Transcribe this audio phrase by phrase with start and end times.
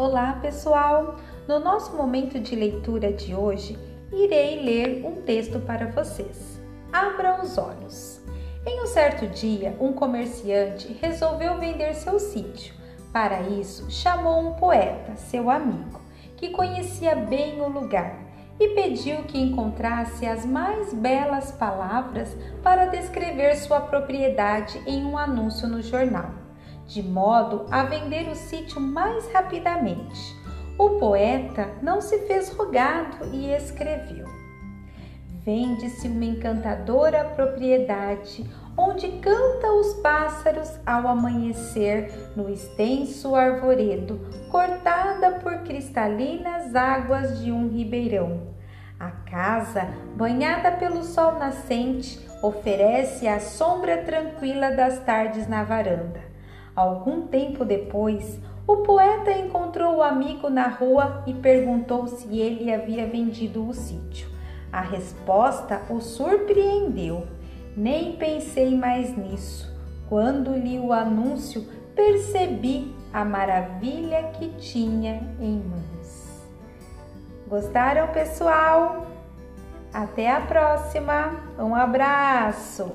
[0.00, 1.16] Olá, pessoal!
[1.48, 3.76] No nosso momento de leitura de hoje,
[4.12, 6.62] irei ler um texto para vocês.
[6.92, 8.20] Abra os olhos.
[8.64, 12.76] Em um certo dia, um comerciante resolveu vender seu sítio.
[13.12, 16.00] Para isso, chamou um poeta, seu amigo,
[16.36, 18.20] que conhecia bem o lugar,
[18.60, 25.66] e pediu que encontrasse as mais belas palavras para descrever sua propriedade em um anúncio
[25.66, 26.46] no jornal
[26.88, 30.36] de modo a vender o sítio mais rapidamente.
[30.78, 34.26] O poeta não se fez rogado e escreveu:
[35.44, 45.58] Vende-se uma encantadora propriedade onde canta os pássaros ao amanhecer no extenso arvoredo, cortada por
[45.64, 48.56] cristalinas águas de um ribeirão.
[49.00, 56.37] A casa, banhada pelo sol nascente, oferece a sombra tranquila das tardes na varanda.
[56.78, 63.04] Algum tempo depois, o poeta encontrou o amigo na rua e perguntou se ele havia
[63.04, 64.28] vendido o sítio.
[64.72, 67.26] A resposta o surpreendeu.
[67.76, 69.76] Nem pensei mais nisso.
[70.08, 71.66] Quando li o anúncio,
[71.96, 76.46] percebi a maravilha que tinha em mãos.
[77.48, 79.04] Gostaram, pessoal?
[79.92, 81.40] Até a próxima.
[81.58, 82.94] Um abraço.